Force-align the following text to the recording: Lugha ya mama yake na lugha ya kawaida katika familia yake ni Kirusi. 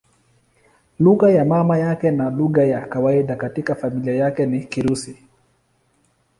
Lugha 0.99 1.29
ya 1.29 1.45
mama 1.45 1.77
yake 1.77 2.11
na 2.11 2.29
lugha 2.29 2.63
ya 2.63 2.87
kawaida 2.87 3.35
katika 3.35 3.75
familia 3.75 4.15
yake 4.15 4.45
ni 4.45 4.63
Kirusi. 4.65 5.17